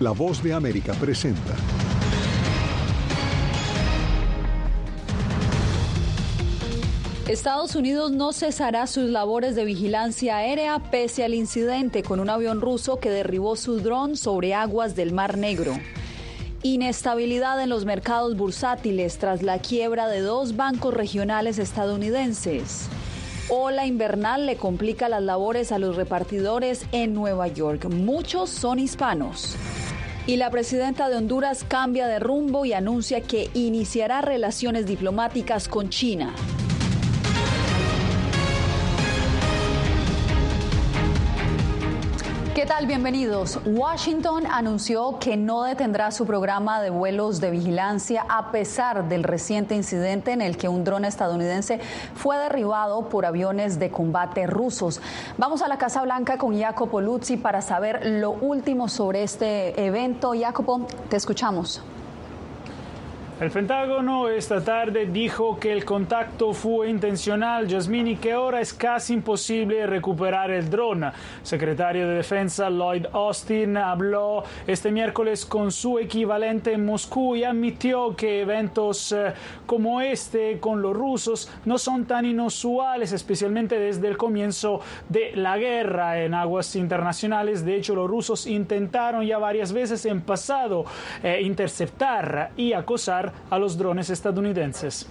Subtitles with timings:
[0.00, 1.54] La voz de América presenta.
[7.28, 12.62] Estados Unidos no cesará sus labores de vigilancia aérea pese al incidente con un avión
[12.62, 15.74] ruso que derribó su dron sobre aguas del Mar Negro.
[16.62, 22.88] Inestabilidad en los mercados bursátiles tras la quiebra de dos bancos regionales estadounidenses.
[23.50, 27.86] Ola invernal le complica las labores a los repartidores en Nueva York.
[27.90, 29.56] Muchos son hispanos.
[30.30, 35.88] Y la presidenta de Honduras cambia de rumbo y anuncia que iniciará relaciones diplomáticas con
[35.88, 36.32] China.
[42.60, 42.86] ¿Qué tal?
[42.86, 43.58] Bienvenidos.
[43.64, 49.74] Washington anunció que no detendrá su programa de vuelos de vigilancia a pesar del reciente
[49.74, 51.80] incidente en el que un dron estadounidense
[52.14, 55.00] fue derribado por aviones de combate rusos.
[55.38, 60.34] Vamos a la Casa Blanca con Jacopo Luzzi para saber lo último sobre este evento.
[60.38, 61.80] Jacopo, te escuchamos.
[63.40, 68.74] El Pentágono esta tarde dijo que el contacto fue intencional, Jasmine, y que ahora es
[68.74, 71.10] casi imposible recuperar el dron.
[71.42, 78.14] Secretario de Defensa Lloyd Austin habló este miércoles con su equivalente en Moscú y admitió
[78.14, 79.32] que eventos eh,
[79.64, 85.56] como este con los rusos no son tan inusuales, especialmente desde el comienzo de la
[85.56, 87.64] guerra en aguas internacionales.
[87.64, 90.84] De hecho, los rusos intentaron ya varias veces en pasado
[91.22, 95.06] eh, interceptar y acosar a los drones estadounidenses.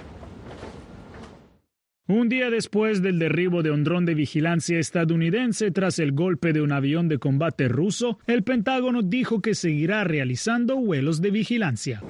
[2.12, 6.62] Un día después del derribo de un dron de vigilancia estadounidense tras el golpe de
[6.64, 12.02] un avión de combate ruso, el Pentágono dijo que seguirá realizando vuelos de vigilancia.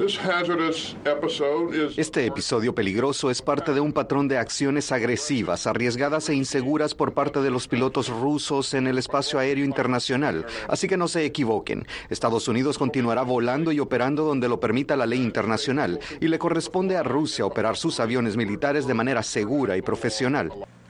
[1.97, 7.13] Este episodio peligroso es parte de un patrón de acciones agresivas, arriesgadas e inseguras por
[7.13, 10.45] parte de los pilotos rusos en el espacio aéreo internacional.
[10.69, 11.85] Así que no se equivoquen.
[12.09, 16.95] Estados Unidos continuará volando y operando donde lo permita la ley internacional y le corresponde
[16.95, 19.88] a Rusia operar sus aviones militares de manera segura y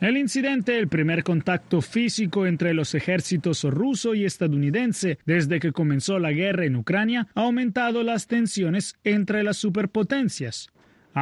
[0.02, 6.20] El incidente, el primer contacto físico entre los ejércitos ruso y estadounidense desde que comenzó
[6.20, 10.70] la guerra en Ucrania, ha aumentado las tensiones entre las superpotencias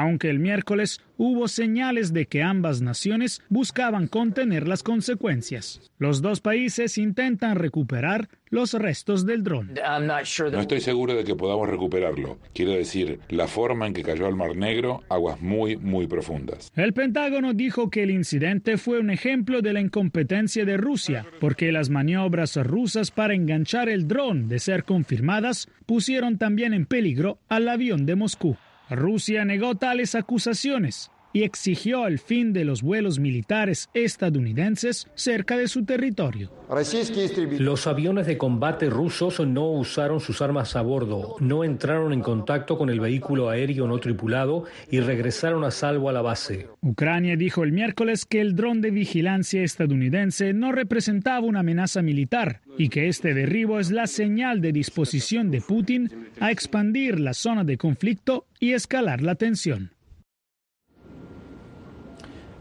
[0.02, 5.82] aunque el miércoles hubo señales de que ambas naciones buscaban contener las consecuencias.
[5.98, 9.74] Los dos países intentan recuperar los restos del dron.
[9.74, 12.38] No estoy seguro de que podamos recuperarlo.
[12.54, 16.72] Quiero decir, la forma en que cayó al Mar Negro, aguas muy, muy profundas.
[16.76, 21.72] El Pentágono dijo que el incidente fue un ejemplo de la incompetencia de Rusia, porque
[21.72, 27.68] las maniobras rusas para enganchar el dron, de ser confirmadas, pusieron también en peligro al
[27.68, 28.58] avión de Moscú.
[28.90, 35.68] Rusia negó tales acusaciones y exigió el fin de los vuelos militares estadounidenses cerca de
[35.68, 36.52] su territorio.
[37.60, 42.78] Los aviones de combate rusos no usaron sus armas a bordo, no entraron en contacto
[42.78, 46.68] con el vehículo aéreo no tripulado y regresaron a salvo a la base.
[46.82, 52.62] Ucrania dijo el miércoles que el dron de vigilancia estadounidense no representaba una amenaza militar
[52.78, 56.10] y que este derribo es la señal de disposición de Putin
[56.40, 59.92] a expandir la zona de conflicto y escalar la tensión.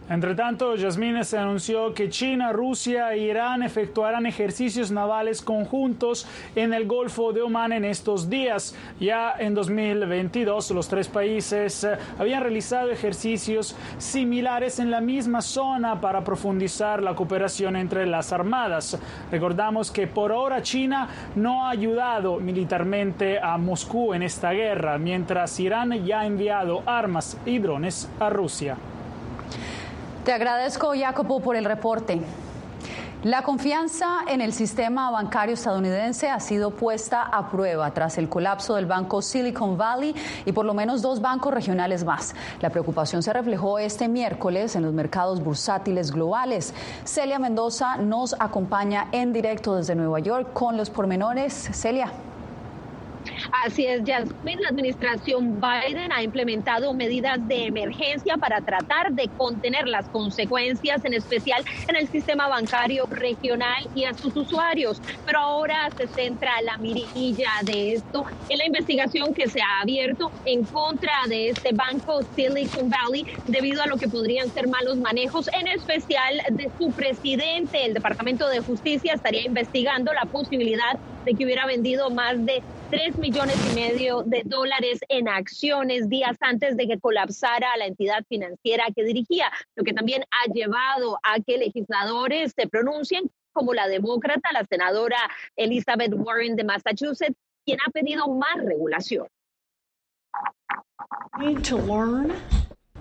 [0.09, 6.73] Entre tanto, Yasmine se anunció que China, Rusia e Irán efectuarán ejercicios navales conjuntos en
[6.73, 8.77] el Golfo de Omán en estos días.
[9.01, 16.01] Ya en 2022, los tres países eh, habían realizado ejercicios similares en la misma zona
[16.01, 18.97] para profundizar la cooperación entre las armadas.
[19.33, 25.59] Recordamos que por ahora China no ha ayudado militarmente a Moscú en esta guerra, mientras
[25.59, 28.77] Irán ya ha enviado armas y drones a Rusia.
[30.27, 32.21] Te agradezco, Jacopo, por el reporte.
[33.23, 38.75] La confianza en el sistema bancario estadounidense ha sido puesta a prueba tras el colapso
[38.75, 42.35] del banco Silicon Valley y por lo menos dos bancos regionales más.
[42.61, 46.75] La preocupación se reflejó este miércoles en los mercados bursátiles globales.
[47.05, 51.53] Celia Mendoza nos acompaña en directo desde Nueva York con los pormenores.
[51.73, 52.11] Celia.
[53.65, 59.87] Así es, Jasmine, la administración Biden ha implementado medidas de emergencia para tratar de contener
[59.87, 65.01] las consecuencias, en especial en el sistema bancario regional y a sus usuarios.
[65.25, 70.31] Pero ahora se centra la mirilla de esto en la investigación que se ha abierto
[70.45, 75.49] en contra de este banco Silicon Valley debido a lo que podrían ser malos manejos,
[75.53, 77.85] en especial de su presidente.
[77.85, 83.19] El Departamento de Justicia estaría investigando la posibilidad de que hubiera vendido más de 3
[83.19, 88.85] millones y medio de dólares en acciones días antes de que colapsara la entidad financiera
[88.95, 94.53] que dirigía, lo que también ha llevado a que legisladores se pronuncien como la demócrata,
[94.53, 95.19] la senadora
[95.57, 99.27] Elizabeth Warren de Massachusetts, quien ha pedido más regulación.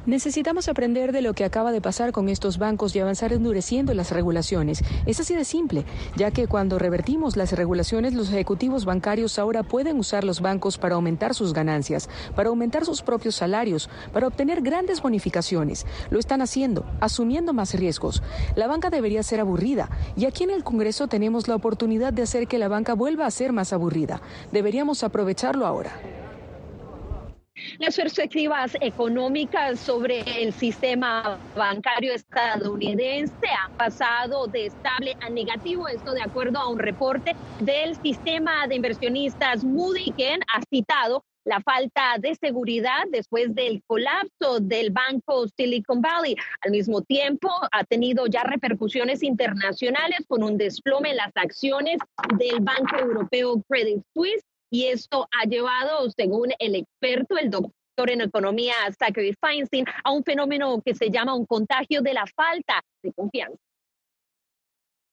[0.05, 4.11] Necesitamos aprender de lo que acaba de pasar con estos bancos y avanzar endureciendo las
[4.11, 4.83] regulaciones.
[5.07, 5.83] Es así de simple,
[6.15, 10.93] ya que cuando revertimos las regulaciones, los ejecutivos bancarios ahora pueden usar los bancos para
[10.93, 15.87] aumentar sus ganancias, para aumentar sus propios salarios, para obtener grandes bonificaciones.
[16.11, 18.21] Lo están haciendo, asumiendo más riesgos.
[18.55, 22.47] La banca debería ser aburrida y aquí en el Congreso tenemos la oportunidad de hacer
[22.47, 24.21] que la banca vuelva a ser más aburrida.
[24.51, 25.93] Deberíamos aprovecharlo ahora.
[27.79, 36.13] Las perspectivas económicas sobre el sistema bancario estadounidense han pasado de estable a negativo, esto
[36.13, 40.13] de acuerdo a un reporte del sistema de inversionistas Moody,
[40.53, 46.35] ha citado la falta de seguridad después del colapso del banco Silicon Valley.
[46.61, 51.99] Al mismo tiempo, ha tenido ya repercusiones internacionales con un desplome en las acciones
[52.37, 58.21] del Banco Europeo Credit Suisse y esto ha llevado, según el experto, el doctor en
[58.21, 63.13] economía Zachary Feinstein, a un fenómeno que se llama un contagio de la falta de
[63.13, 63.57] confianza.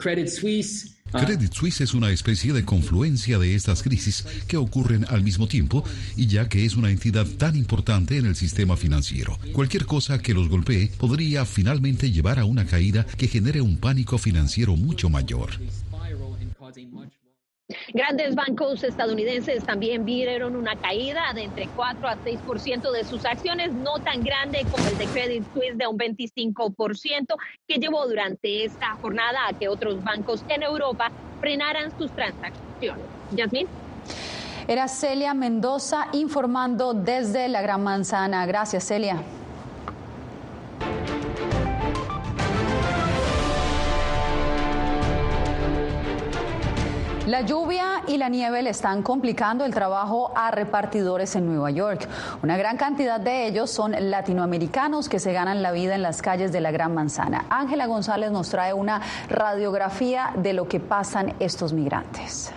[0.02, 0.98] Credit Suisse.
[1.12, 1.24] Ah.
[1.24, 5.84] Credit Suisse es una especie de confluencia de estas crisis que ocurren al mismo tiempo
[6.16, 10.34] y ya que es una entidad tan importante en el sistema financiero, cualquier cosa que
[10.34, 15.50] los golpee podría finalmente llevar a una caída que genere un pánico financiero mucho mayor.
[17.94, 23.72] Grandes bancos estadounidenses también vieron una caída de entre 4 a 6% de sus acciones,
[23.72, 27.34] no tan grande como el de Credit Suisse de un 25%,
[27.66, 31.10] que llevó durante esta jornada a que otros bancos en Europa
[31.40, 33.04] frenaran sus transacciones.
[33.32, 33.66] Yasmin.
[34.68, 38.46] Era Celia Mendoza informando desde la Gran Manzana.
[38.46, 39.22] Gracias, Celia.
[47.32, 52.06] La lluvia y la nieve le están complicando el trabajo a repartidores en Nueva York.
[52.42, 56.52] Una gran cantidad de ellos son latinoamericanos que se ganan la vida en las calles
[56.52, 57.46] de la Gran Manzana.
[57.48, 59.00] Ángela González nos trae una
[59.30, 62.52] radiografía de lo que pasan estos migrantes.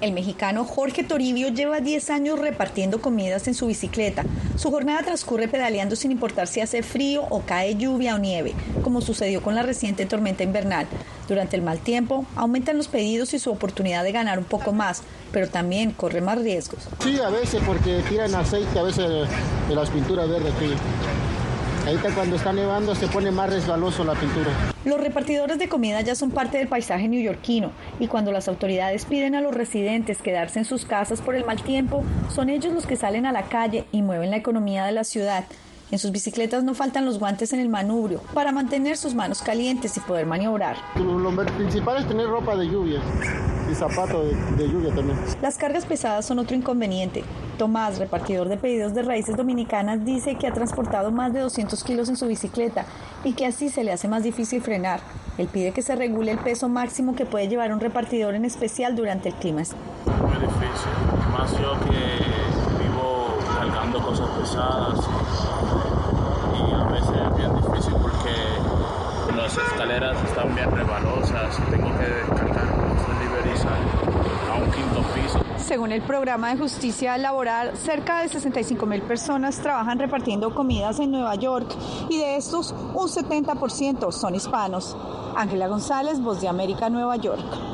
[0.00, 4.24] El mexicano Jorge Toribio lleva 10 años repartiendo comidas en su bicicleta.
[4.56, 9.00] Su jornada transcurre pedaleando sin importar si hace frío o cae lluvia o nieve, como
[9.00, 10.88] sucedió con la reciente tormenta invernal.
[11.28, 15.02] Durante el mal tiempo, aumentan los pedidos y su oportunidad de ganar un poco más,
[15.30, 16.88] pero también corre más riesgos.
[17.00, 19.28] Sí, a veces porque tiran aceite, a veces
[19.68, 20.72] de las pinturas verdes aquí.
[21.86, 24.50] Ahorita cuando está nevando se pone más resbaloso la pintura.
[24.84, 29.34] Los repartidores de comida ya son parte del paisaje neoyorquino y cuando las autoridades piden
[29.34, 32.04] a los residentes quedarse en sus casas por el mal tiempo,
[32.34, 35.44] son ellos los que salen a la calle y mueven la economía de la ciudad.
[35.90, 39.96] En sus bicicletas no faltan los guantes en el manubrio para mantener sus manos calientes
[39.96, 40.76] y poder maniobrar.
[40.96, 43.00] Lo principal es tener ropa de lluvia
[43.70, 44.26] y zapatos
[44.56, 45.18] de, lluvia también.
[45.42, 47.24] Las cargas pesadas son otro inconveniente.
[47.58, 52.08] Tomás, repartidor de pedidos de raíces dominicanas, dice que ha transportado más de 200 kilos
[52.08, 52.86] en su bicicleta
[53.24, 55.00] y que así se le hace más difícil frenar.
[55.38, 58.96] Él pide que se regule el peso máximo que puede llevar un repartidor en especial
[58.96, 59.62] durante el clima.
[59.62, 60.92] Muy difícil,
[61.32, 65.00] más yo que vivo cargando cosas pesadas
[66.54, 68.30] y a veces es bien difícil porque
[69.98, 75.40] están bien rebalosas, tengo que descargar los deliveries a un quinto piso.
[75.56, 81.10] Según el programa de justicia laboral, cerca de 65 mil personas trabajan repartiendo comidas en
[81.10, 81.74] Nueva York
[82.08, 84.96] y de estos un 70% son hispanos.
[85.36, 87.67] Ángela González, Voz de América, Nueva York.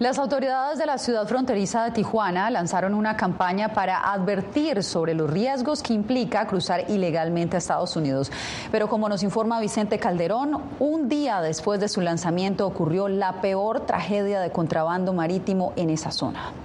[0.00, 5.30] Las autoridades de la ciudad fronteriza de Tijuana lanzaron una campaña para advertir sobre los
[5.30, 8.32] riesgos que implica cruzar ilegalmente a Estados Unidos.
[8.72, 13.86] Pero como nos informa Vicente Calderón, un día después de su lanzamiento ocurrió la peor
[13.86, 16.63] tragedia de contrabando marítimo en esa zona.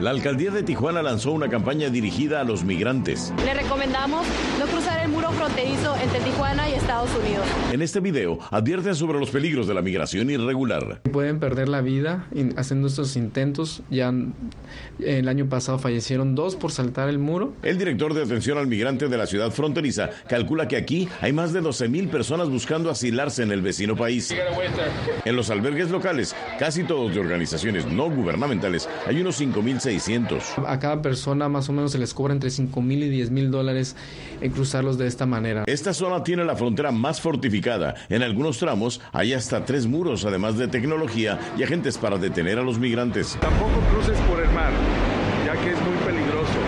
[0.00, 3.32] La alcaldía de Tijuana lanzó una campaña dirigida a los migrantes.
[3.46, 4.26] Le recomendamos
[4.58, 7.46] no cruzar el muro fronterizo entre Tijuana y Estados Unidos.
[7.72, 11.00] En este video advierten sobre los peligros de la migración irregular.
[11.10, 12.26] Pueden perder la vida
[12.56, 13.82] haciendo estos intentos.
[13.88, 14.12] Ya
[14.98, 17.54] el año pasado fallecieron dos por saltar el muro.
[17.62, 21.54] El director de atención al migrante de la ciudad fronteriza calcula que aquí hay más
[21.54, 24.34] de 12 mil personas buscando asilarse en el vecino país.
[25.24, 29.80] En los albergues locales, casi todos de organizaciones no gubernamentales, hay unos 5 mil
[30.66, 33.50] a cada persona más o menos se les cobra entre 5 mil y 10 mil
[33.50, 33.96] dólares
[34.40, 35.64] en cruzarlos de esta manera.
[35.66, 37.94] Esta zona tiene la frontera más fortificada.
[38.08, 42.62] En algunos tramos hay hasta tres muros, además de tecnología y agentes para detener a
[42.62, 43.38] los migrantes.
[43.40, 44.72] Tampoco cruces por el mar,
[45.46, 46.58] ya que es muy peligroso.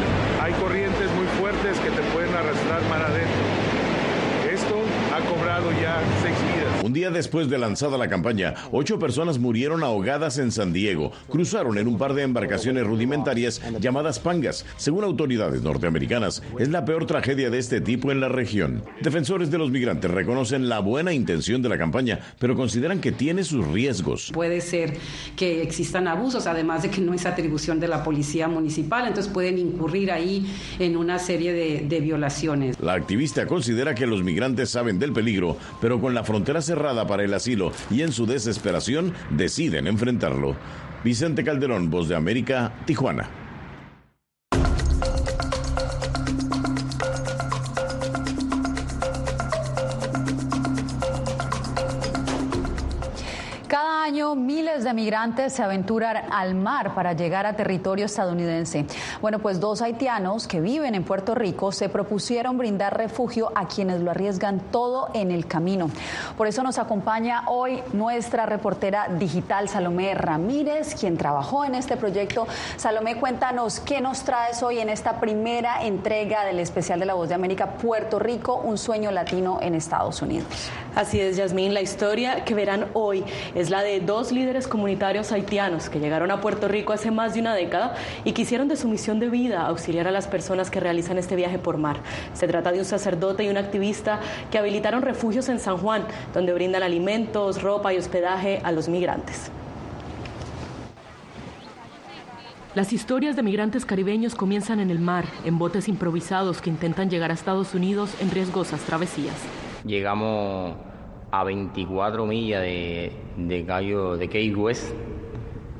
[0.40, 4.52] Hay corrientes muy fuertes que te pueden arrastrar mar adentro.
[4.52, 4.82] Esto
[5.14, 6.77] ha cobrado salvado ya seis vidas.
[6.88, 11.12] Un día después de lanzada la campaña, ocho personas murieron ahogadas en San Diego.
[11.28, 14.64] Cruzaron en un par de embarcaciones rudimentarias llamadas pangas.
[14.78, 18.82] Según autoridades norteamericanas, es la peor tragedia de este tipo en la región.
[19.02, 23.44] Defensores de los migrantes reconocen la buena intención de la campaña, pero consideran que tiene
[23.44, 24.30] sus riesgos.
[24.32, 24.96] Puede ser
[25.36, 29.58] que existan abusos, además de que no es atribución de la policía municipal, entonces pueden
[29.58, 32.80] incurrir ahí en una serie de, de violaciones.
[32.80, 37.24] La activista considera que los migrantes saben del peligro, pero con la frontera cerrada para
[37.24, 40.54] el asilo y en su desesperación deciden enfrentarlo.
[41.02, 43.47] Vicente Calderón, Voz de América, Tijuana.
[54.36, 58.86] Miles de migrantes se aventuran al mar para llegar a territorio estadounidense.
[59.20, 64.00] Bueno, pues dos haitianos que viven en Puerto Rico se propusieron brindar refugio a quienes
[64.00, 65.90] lo arriesgan todo en el camino.
[66.36, 72.46] Por eso nos acompaña hoy nuestra reportera digital Salomé Ramírez, quien trabajó en este proyecto.
[72.76, 77.28] Salomé, cuéntanos qué nos traes hoy en esta primera entrega del especial de La Voz
[77.28, 80.48] de América, Puerto Rico, un sueño latino en Estados Unidos.
[80.94, 83.22] Así es, Yasmín, la historia que verán hoy
[83.54, 87.40] es la de dos líderes comunitarios haitianos que llegaron a Puerto Rico hace más de
[87.40, 87.94] una década
[88.24, 91.58] y quisieron de su misión de vida auxiliar a las personas que realizan este viaje
[91.58, 91.98] por mar.
[92.34, 94.18] Se trata de un sacerdote y un activista
[94.50, 96.02] que habilitaron refugios en San Juan,
[96.34, 99.52] donde brindan alimentos, ropa y hospedaje a los migrantes.
[102.74, 107.30] Las historias de migrantes caribeños comienzan en el mar, en botes improvisados que intentan llegar
[107.30, 109.36] a Estados Unidos en riesgosas travesías.
[109.84, 110.74] Llegamos
[111.30, 114.94] a 24 millas de, de Cayo, de Key West,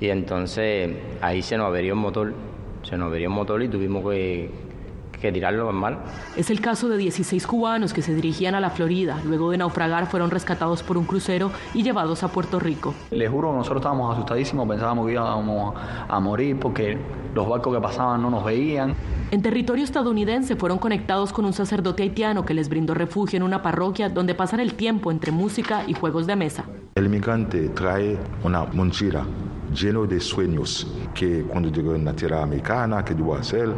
[0.00, 0.90] y entonces
[1.20, 2.34] ahí se nos averió el motor,
[2.82, 4.50] se nos averió el motor y tuvimos que,
[5.20, 6.04] que tirarlo al mar.
[6.36, 9.20] Es el caso de 16 cubanos que se dirigían a la Florida.
[9.24, 12.94] Luego de naufragar fueron rescatados por un crucero y llevados a Puerto Rico.
[13.10, 15.74] Les juro, nosotros estábamos asustadísimos, pensábamos que íbamos
[16.08, 16.98] a morir porque
[17.34, 18.94] los barcos que pasaban no nos veían.
[19.30, 23.60] En territorio estadounidense fueron conectados con un sacerdote haitiano que les brindó refugio en una
[23.60, 26.64] parroquia donde pasan el tiempo entre música y juegos de mesa.
[26.94, 29.24] El migrante trae una mochila
[29.72, 33.68] lleno de sueños que cuando llegó en la tierra americana, que debo hacer,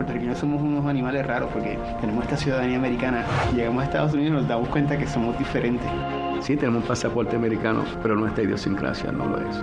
[0.00, 3.22] Puertorriqueños somos unos animales raros porque tenemos esta ciudadanía americana.
[3.54, 5.86] Llegamos a Estados Unidos y nos damos cuenta que somos diferentes.
[6.40, 9.62] Sí, tenemos un pasaporte americano, pero nuestra idiosincrasia no lo es.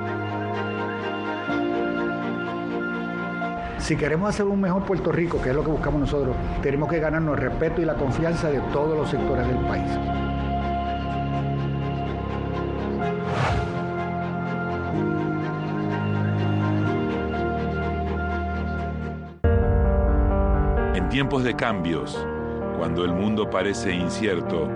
[3.79, 6.99] Si queremos hacer un mejor Puerto Rico, que es lo que buscamos nosotros, tenemos que
[6.99, 9.89] ganarnos el respeto y la confianza de todos los sectores del país.
[21.17, 22.15] Tiempos de cambios,
[22.77, 24.69] cuando el mundo parece incierto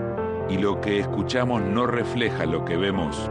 [0.50, 3.30] y lo que escuchamos no refleja lo que vemos,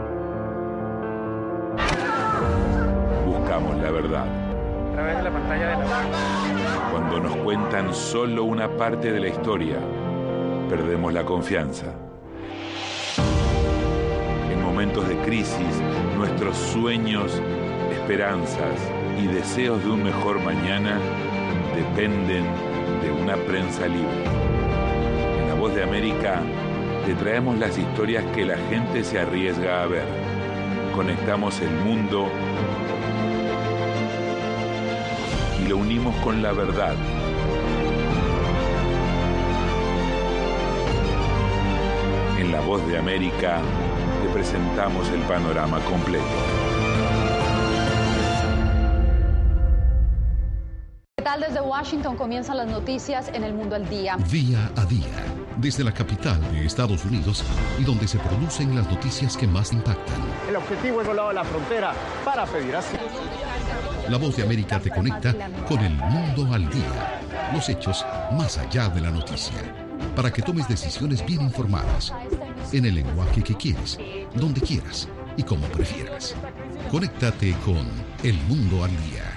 [3.26, 4.24] buscamos la verdad.
[4.24, 9.28] a través de la pantalla de la Cuando nos cuentan solo una parte de la
[9.28, 9.76] historia,
[10.70, 11.92] perdemos la confianza.
[14.50, 15.82] En momentos de crisis,
[16.16, 17.42] nuestros sueños,
[17.90, 18.80] esperanzas
[19.22, 20.98] y deseos de un mejor mañana
[21.76, 22.71] dependen
[23.02, 24.24] de una prensa libre.
[25.40, 26.40] En La Voz de América
[27.04, 30.04] te traemos las historias que la gente se arriesga a ver.
[30.94, 32.28] Conectamos el mundo
[35.62, 36.94] y lo unimos con la verdad.
[42.38, 43.60] En La Voz de América
[44.22, 46.81] te presentamos el panorama completo.
[51.82, 54.16] Washington comienzan las noticias en el mundo al día?
[54.30, 57.42] Día a día, desde la capital de Estados Unidos
[57.76, 60.14] y donde se producen las noticias que más impactan.
[60.48, 61.92] El objetivo es volar la frontera
[62.24, 63.02] para pedir asilo.
[64.08, 65.34] La voz de América te conecta
[65.66, 67.20] con el mundo al día,
[67.52, 69.58] los hechos más allá de la noticia,
[70.14, 72.14] para que tomes decisiones bien informadas,
[72.70, 73.98] en el lenguaje que quieres,
[74.36, 76.36] donde quieras y como prefieras.
[76.92, 77.84] Conéctate con
[78.22, 79.31] El Mundo al Día.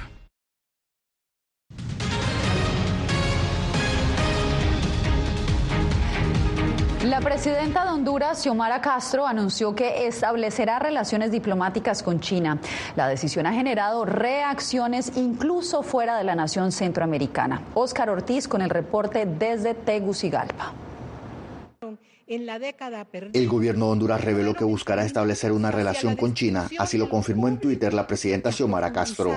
[7.16, 12.58] La presidenta de Honduras, Xiomara Castro, anunció que establecerá relaciones diplomáticas con China.
[12.98, 17.62] La decisión ha generado reacciones incluso fuera de la nación centroamericana.
[17.74, 20.74] Óscar Ortiz con el reporte desde Tegucigalpa.
[22.28, 26.68] En la década El gobierno de Honduras reveló que buscará establecer una relación con China,
[26.80, 29.32] así lo confirmó en Twitter la presidenta Xiomara Castro.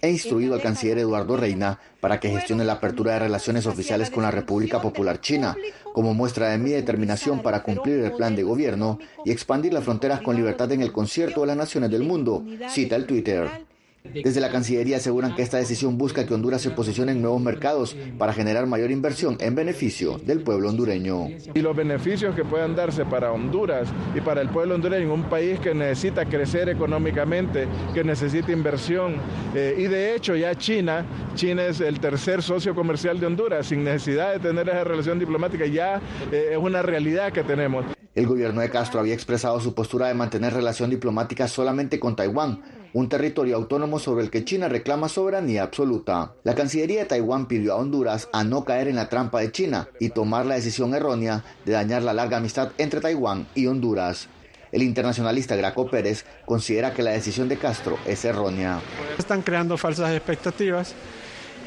[0.00, 4.22] He instruido al canciller Eduardo Reina para que gestione la apertura de relaciones oficiales con
[4.22, 5.54] la República Popular China,
[5.92, 10.22] como muestra de mi determinación para cumplir el plan de gobierno y expandir las fronteras
[10.22, 13.71] con libertad en el concierto de las naciones del mundo, cita el Twitter.
[14.04, 17.96] Desde la Cancillería aseguran que esta decisión busca que Honduras se posicione en nuevos mercados
[18.18, 21.28] para generar mayor inversión en beneficio del pueblo hondureño.
[21.54, 25.58] Y los beneficios que puedan darse para Honduras y para el pueblo hondureño, un país
[25.60, 29.16] que necesita crecer económicamente, que necesita inversión.
[29.54, 33.84] Eh, y de hecho ya China, China es el tercer socio comercial de Honduras, sin
[33.84, 37.86] necesidad de tener esa relación diplomática, ya eh, es una realidad que tenemos.
[38.14, 42.60] El gobierno de Castro había expresado su postura de mantener relación diplomática solamente con Taiwán,
[42.94, 46.34] un territorio autónomo sobre el que China reclama soberanía absoluta.
[46.44, 49.88] La Cancillería de Taiwán pidió a Honduras a no caer en la trampa de China
[49.98, 54.28] y tomar la decisión errónea de dañar la larga amistad entre Taiwán y Honduras.
[54.72, 58.80] El internacionalista Graco Pérez considera que la decisión de Castro es errónea.
[59.18, 60.94] Están creando falsas expectativas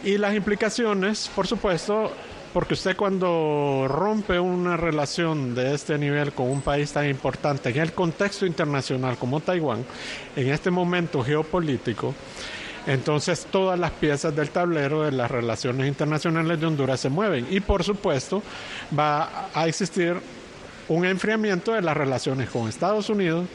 [0.03, 2.11] y las implicaciones, por supuesto,
[2.55, 7.79] porque usted cuando rompe una relación de este nivel con un país tan importante en
[7.79, 9.83] el contexto internacional como Taiwán,
[10.37, 12.15] en este momento geopolítico,
[12.87, 17.45] entonces todas las piezas del tablero de las relaciones internacionales de Honduras se mueven.
[17.49, 18.41] Y por supuesto
[18.97, 20.15] va a existir
[20.87, 23.47] un enfriamiento de las relaciones con Estados Unidos,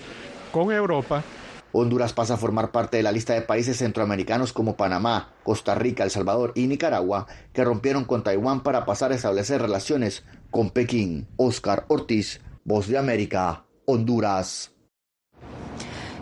[0.52, 1.24] con Europa
[1.72, 6.02] Honduras pasa a formar parte de la lista de países centroamericanos como Panamá, Costa Rica,
[6.02, 11.28] El Salvador y Nicaragua, que rompieron con Taiwán para pasar a establecer relaciones con Pekín.
[11.36, 14.72] Oscar Ortiz, Voz de América, Honduras.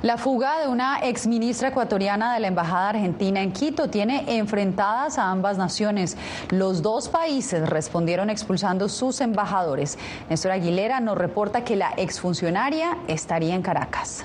[0.03, 5.31] La fuga de una exministra ecuatoriana de la Embajada Argentina en Quito tiene enfrentadas a
[5.31, 6.17] ambas naciones.
[6.51, 9.99] Los dos países respondieron expulsando sus embajadores.
[10.31, 14.25] Néstor Aguilera nos reporta que la exfuncionaria estaría en Caracas.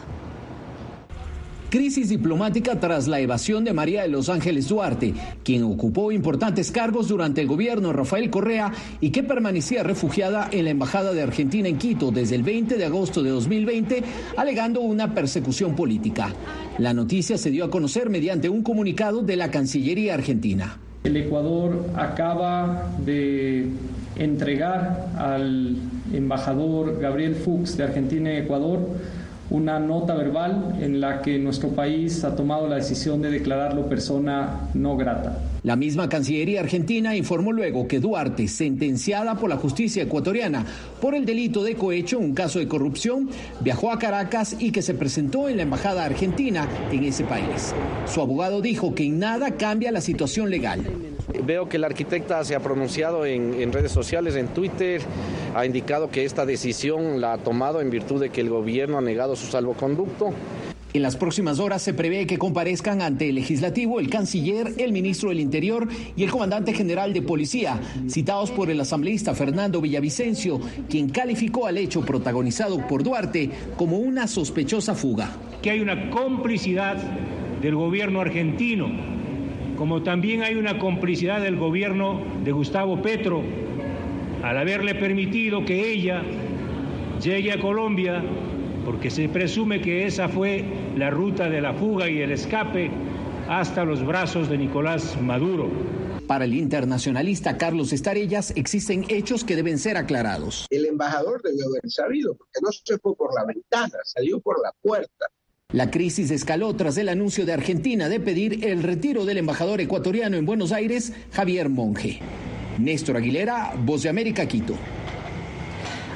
[1.73, 7.07] Crisis diplomática tras la evasión de María de Los Ángeles Duarte, quien ocupó importantes cargos
[7.07, 11.67] durante el gobierno de Rafael Correa y que permanecía refugiada en la Embajada de Argentina
[11.67, 14.03] en Quito desde el 20 de agosto de 2020,
[14.37, 16.31] alegando una persecución política.
[16.77, 20.77] La noticia se dio a conocer mediante un comunicado de la Cancillería argentina.
[21.03, 23.69] El Ecuador acaba de
[24.15, 25.77] entregar al
[26.13, 28.89] embajador Gabriel Fuchs de Argentina en Ecuador
[29.53, 34.69] una nota verbal en la que nuestro país ha tomado la decisión de declararlo persona
[34.73, 35.37] no grata.
[35.61, 40.65] La misma Cancillería argentina informó luego que Duarte, sentenciada por la justicia ecuatoriana
[40.99, 43.29] por el delito de cohecho, un caso de corrupción,
[43.61, 47.75] viajó a Caracas y que se presentó en la embajada argentina en ese país.
[48.11, 50.81] Su abogado dijo que en nada cambia la situación legal.
[51.43, 55.01] Veo que la arquitecta se ha pronunciado en, en, redes sociales, en Twitter,
[55.55, 59.01] ha indicado que esta decisión la ha tomado en virtud de que el gobierno ha
[59.01, 60.33] negado su salvoconducto.
[60.93, 65.29] En las próximas horas se prevé que comparezcan ante el legislativo el canciller, el ministro
[65.29, 71.09] del Interior y el comandante general de policía, citados por el asambleísta Fernando Villavicencio, quien
[71.09, 75.31] calificó al hecho protagonizado por Duarte como una sospechosa fuga.
[75.63, 76.97] Que hay una complicidad
[77.59, 79.22] del gobierno argentino
[79.77, 83.43] como también hay una complicidad del gobierno de Gustavo Petro
[84.43, 86.21] al haberle permitido que ella
[87.21, 88.23] llegue a Colombia,
[88.85, 90.65] porque se presume que esa fue
[90.97, 92.91] la ruta de la fuga y el escape
[93.47, 95.69] hasta los brazos de Nicolás Maduro.
[96.27, 100.65] Para el internacionalista Carlos Estarellas existen hechos que deben ser aclarados.
[100.69, 104.71] El embajador debió haber sabido, porque no se fue por la ventana, salió por la
[104.81, 105.27] puerta.
[105.73, 110.37] La crisis escaló tras el anuncio de Argentina de pedir el retiro del embajador ecuatoriano
[110.37, 112.19] en Buenos Aires, Javier Monge.
[112.77, 114.75] Néstor Aguilera, Voz de América, Quito.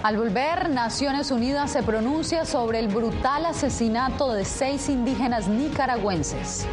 [0.04, 6.68] Al volver, Naciones Unidas se pronuncia sobre el brutal asesinato de seis indígenas nicaragüenses.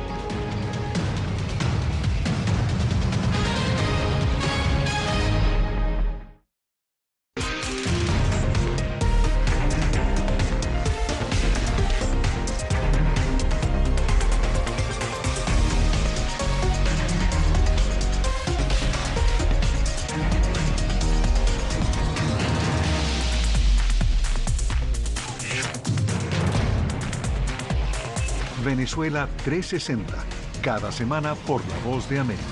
[29.04, 30.14] Venezuela 360,
[30.62, 32.42] cada semana por La Voz de América.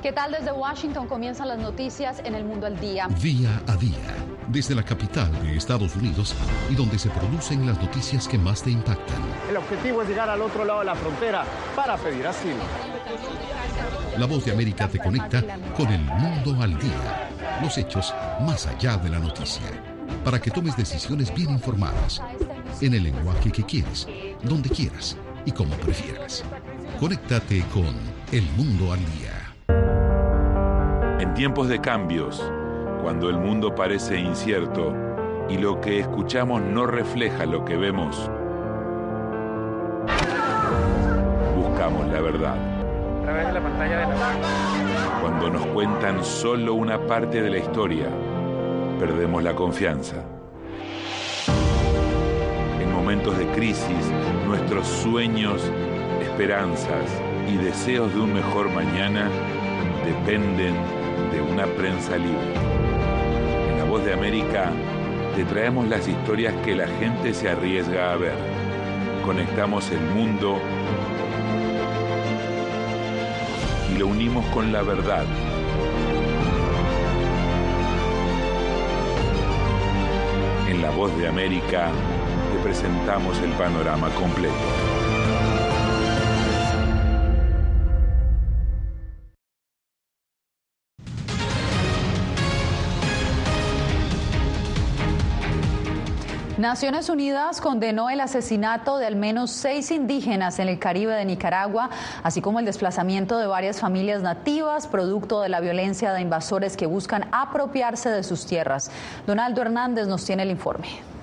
[0.00, 3.08] ¿Qué tal desde Washington comienzan las noticias en el mundo al día?
[3.20, 4.14] Día a día,
[4.46, 6.36] desde la capital de Estados Unidos
[6.70, 9.20] y donde se producen las noticias que más te impactan.
[9.50, 12.62] El objetivo es llegar al otro lado de la frontera para pedir asilo.
[14.16, 15.42] La Voz de América te conecta
[15.76, 17.28] con el mundo al día,
[17.60, 18.14] los hechos
[18.46, 19.66] más allá de la noticia,
[20.24, 22.22] para que tomes decisiones bien informadas
[22.80, 24.08] en el lenguaje que quieres,
[24.42, 26.44] donde quieras y como prefieras.
[26.98, 27.94] Conéctate con
[28.32, 29.54] El Mundo al Día.
[31.20, 32.42] En tiempos de cambios,
[33.02, 34.94] cuando el mundo parece incierto
[35.48, 38.30] y lo que escuchamos no refleja lo que vemos,
[41.56, 42.56] buscamos la verdad.
[43.20, 45.20] A través de la pantalla de la...
[45.20, 48.08] Cuando nos cuentan solo una parte de la historia,
[48.98, 50.16] perdemos la confianza.
[53.24, 54.12] De crisis,
[54.46, 55.62] nuestros sueños,
[56.20, 57.10] esperanzas
[57.50, 59.30] y deseos de un mejor mañana
[60.04, 60.74] dependen
[61.32, 62.54] de una prensa libre.
[63.70, 64.70] En La Voz de América
[65.34, 68.36] te traemos las historias que la gente se arriesga a ver.
[69.24, 70.58] Conectamos el mundo
[73.90, 75.24] y lo unimos con la verdad.
[80.68, 81.90] En La Voz de América
[82.54, 84.54] te presentamos el panorama completo.
[96.56, 101.90] Naciones Unidas condenó el asesinato de al menos seis indígenas en el Caribe de Nicaragua,
[102.22, 106.86] así como el desplazamiento de varias familias nativas, producto de la violencia de invasores que
[106.86, 108.90] buscan apropiarse de sus tierras.
[109.26, 111.13] Donaldo Hernández nos tiene el informe.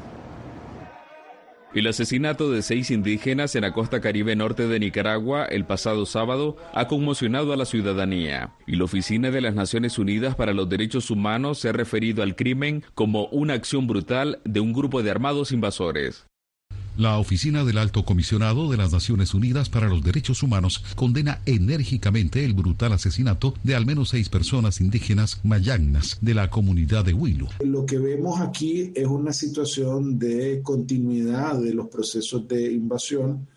[1.74, 6.58] El asesinato de seis indígenas en la costa caribe norte de Nicaragua el pasado sábado
[6.74, 11.10] ha conmocionado a la ciudadanía y la Oficina de las Naciones Unidas para los Derechos
[11.10, 15.54] Humanos se ha referido al crimen como una acción brutal de un grupo de armados
[15.54, 16.28] invasores.
[17.02, 22.46] La Oficina del Alto Comisionado de las Naciones Unidas para los Derechos Humanos condena enérgicamente
[22.46, 27.48] el brutal asesinato de al menos seis personas indígenas mayagnas de la comunidad de Huilo.
[27.66, 33.48] Lo que vemos aquí es una situación de continuidad de los procesos de invasión.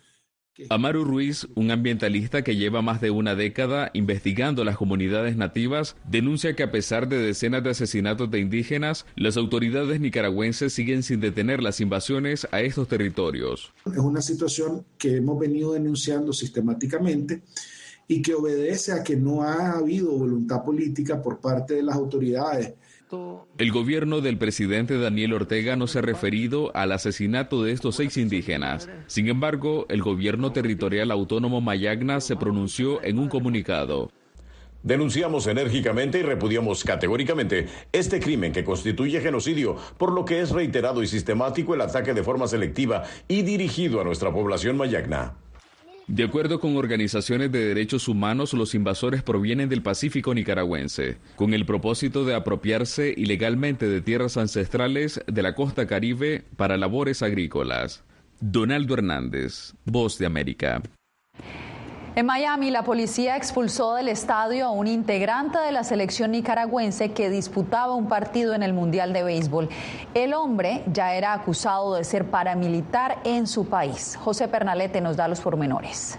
[0.69, 6.55] Amaru Ruiz, un ambientalista que lleva más de una década investigando las comunidades nativas, denuncia
[6.55, 11.61] que a pesar de decenas de asesinatos de indígenas, las autoridades nicaragüenses siguen sin detener
[11.61, 13.73] las invasiones a estos territorios.
[13.85, 17.41] Es una situación que hemos venido denunciando sistemáticamente
[18.07, 22.75] y que obedece a que no ha habido voluntad política por parte de las autoridades
[23.57, 28.17] el gobierno del presidente Daniel Ortega no se ha referido al asesinato de estos seis
[28.17, 28.89] indígenas.
[29.07, 34.11] Sin embargo, el gobierno territorial autónomo Mayagna se pronunció en un comunicado.
[34.83, 41.01] Denunciamos enérgicamente y repudiamos categóricamente este crimen que constituye genocidio, por lo que es reiterado
[41.01, 45.37] y sistemático el ataque de forma selectiva y dirigido a nuestra población mayagna.
[46.07, 51.65] De acuerdo con organizaciones de derechos humanos, los invasores provienen del Pacífico nicaragüense, con el
[51.65, 58.03] propósito de apropiarse ilegalmente de tierras ancestrales de la costa caribe para labores agrícolas.
[58.39, 60.83] Donaldo Hernández, Voz de América.
[62.17, 67.29] En Miami, la policía expulsó del estadio a un integrante de la selección nicaragüense que
[67.29, 69.67] disputaba un partido en el Mundial de Béisbol.
[70.13, 74.17] El hombre ya era acusado de ser paramilitar en su país.
[74.23, 76.17] José Pernalete nos da los pormenores.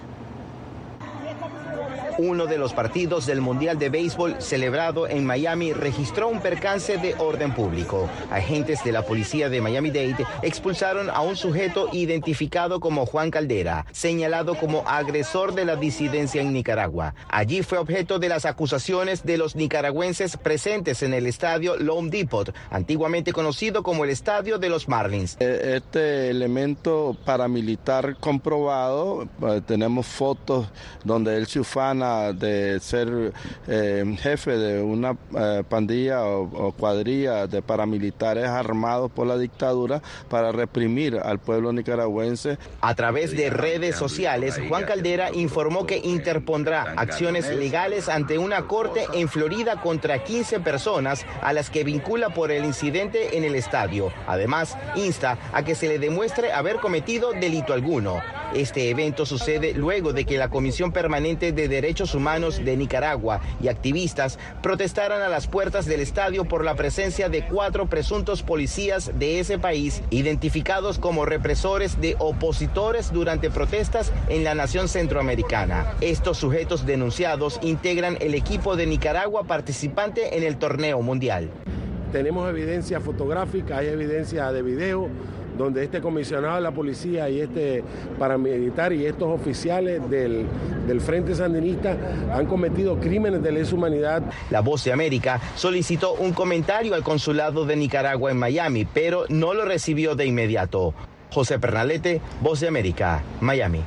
[2.19, 7.15] Uno de los partidos del Mundial de Béisbol celebrado en Miami registró un percance de
[7.19, 8.09] orden público.
[8.31, 14.55] Agentes de la policía de Miami-Dade expulsaron a un sujeto identificado como Juan Caldera, señalado
[14.55, 17.15] como agresor de la disidencia en Nicaragua.
[17.29, 22.51] Allí fue objeto de las acusaciones de los nicaragüenses presentes en el estadio Lone Depot,
[22.71, 25.37] antiguamente conocido como el estadio de los Marlins.
[25.41, 30.67] Eh, este elemento paramilitar comprobado, eh, tenemos fotos
[31.05, 33.33] donde él se ufana de ser
[33.67, 40.53] eh, jefe de una eh, pandilla o, cuadrilla de paramilitares armados por la dictadura para
[40.53, 42.59] reprimir al pueblo nicaragüense.
[42.81, 49.07] A través de redes sociales, Juan Caldera informó que interpondrá acciones legales ante una corte
[49.13, 54.13] en Florida contra 15 personas a las que vincula por el incidente en el estadio.
[54.27, 58.21] Además, insta a que se le demuestre haber cometido delito alguno.
[58.55, 63.69] Este evento sucede luego de que la Comisión Permanente de Derechos Humanos de Nicaragua y
[63.69, 69.41] activistas protestaran a las puertas del estadio por la presencia de cuatro presuntos policías de
[69.41, 75.95] ese país identificados como represores de opositores durante protestas en la nación centroamericana.
[76.03, 81.51] Estos sujetos denunciados integran el equipo de Nicaragua participante en el torneo mundial.
[82.13, 85.09] Tenemos evidencia fotográfica, hay evidencia de video
[85.57, 87.83] donde este comisionado de la policía y este
[88.19, 90.47] paramilitar y estos oficiales del,
[90.87, 91.97] del Frente Sandinista
[92.33, 94.23] han cometido crímenes de lesa humanidad.
[94.51, 99.55] La Voz de América solicitó un comentario al consulado de Nicaragua en Miami, pero no
[99.55, 100.95] lo recibió de inmediato.
[101.33, 103.81] José Pernalete, Voz de América, Miami.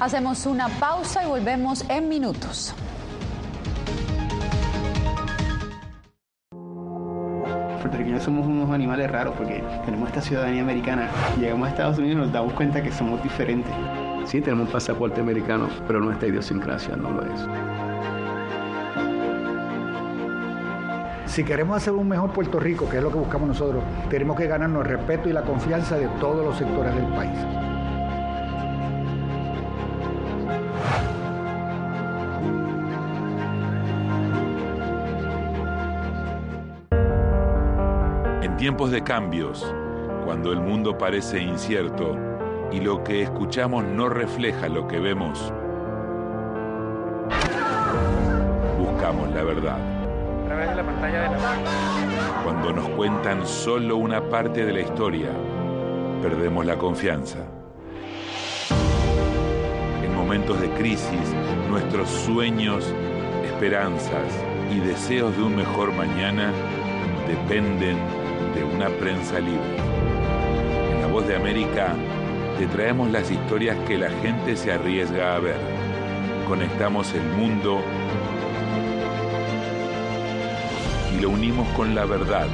[0.00, 2.74] Hacemos una pausa y volvemos en minutos.
[7.80, 11.08] Puertorriqueños somos unos animales raros porque tenemos esta ciudadanía americana.
[11.38, 13.72] Llegamos a Estados Unidos y nos damos cuenta que somos diferentes.
[14.26, 17.46] Sí, tenemos un pasaporte americano, pero nuestra idiosincrasia no lo es.
[21.26, 24.46] Si queremos hacer un mejor Puerto Rico, que es lo que buscamos nosotros, tenemos que
[24.46, 27.38] ganarnos el respeto y la confianza de todos los sectores del país.
[38.60, 39.66] Tiempos de cambios,
[40.26, 42.14] cuando el mundo parece incierto
[42.70, 45.50] y lo que escuchamos no refleja lo que vemos,
[48.78, 49.78] buscamos la verdad.
[52.44, 55.30] Cuando nos cuentan solo una parte de la historia,
[56.20, 57.38] perdemos la confianza.
[60.04, 61.34] En momentos de crisis,
[61.70, 62.92] nuestros sueños,
[63.42, 64.34] esperanzas
[64.70, 66.52] y deseos de un mejor mañana
[67.26, 68.19] dependen
[68.54, 69.76] de una prensa libre.
[70.92, 71.94] En La Voz de América
[72.58, 75.56] te traemos las historias que la gente se arriesga a ver.
[76.46, 77.80] Conectamos el mundo
[81.16, 82.48] y lo unimos con la verdad.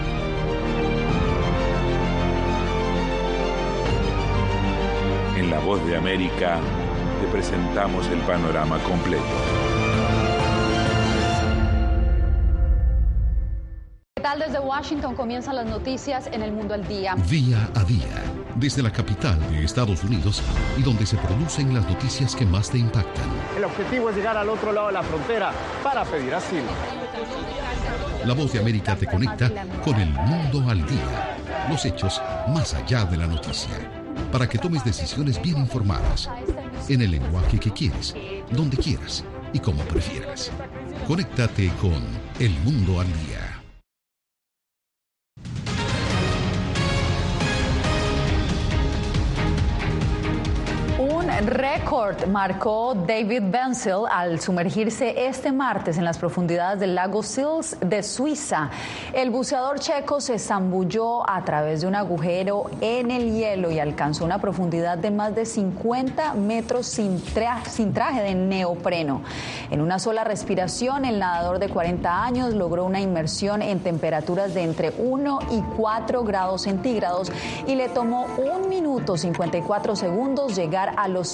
[5.37, 6.59] En La Voz de América
[7.21, 9.76] te presentamos el panorama completo.
[14.67, 17.15] Washington comienzan las noticias en el mundo al día.
[17.31, 18.25] Día a día,
[18.57, 20.43] desde la capital de Estados Unidos
[20.77, 23.31] y donde se producen las noticias que más te impactan.
[23.57, 25.53] El objetivo es llegar al otro lado de la frontera
[25.85, 26.67] para pedir asilo.
[28.25, 29.49] La voz de América te conecta
[29.85, 31.37] con el mundo al día.
[31.71, 33.71] Los hechos más allá de la noticia.
[34.33, 36.29] Para que tomes decisiones bien informadas.
[36.89, 38.17] En el lenguaje que quieres,
[38.51, 40.51] donde quieras y como prefieras.
[41.07, 42.03] Conéctate con
[42.41, 43.46] El Mundo al Día.
[51.87, 58.03] Récord marcó David Benzel al sumergirse este martes en las profundidades del lago Sils de
[58.03, 58.71] Suiza.
[59.13, 64.25] El buceador checo se zambulló a través de un agujero en el hielo y alcanzó
[64.25, 69.23] una profundidad de más de 50 metros sin, traje de neopreno.
[69.71, 74.65] En una sola respiración, el nadador de 40 años logró una inmersión en temperaturas de
[74.65, 77.31] entre 1 y 4 grados centígrados
[77.69, 81.29] y le tomó un minuto 54 segundos llegar a los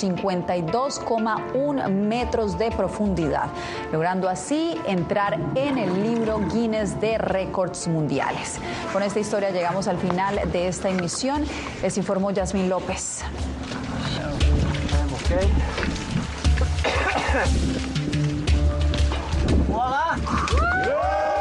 [0.47, 3.47] 52,1 metros de profundidad,
[3.93, 8.59] logrando así entrar en el libro Guinness de récords mundiales.
[8.93, 11.45] Con esta historia llegamos al final de esta emisión.
[11.83, 13.23] Les informó Yasmín López.